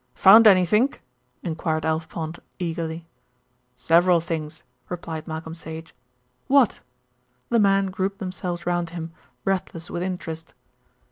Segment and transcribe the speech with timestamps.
[0.15, 1.03] "Found anythink?"
[1.43, 3.05] enquired Alf Pond eagerly.
[3.75, 5.93] "Several things," replied Malcolm Sage.
[6.47, 6.81] "What?"
[7.49, 9.11] The men grouped themselves round him,
[9.43, 10.55] breathless with interest.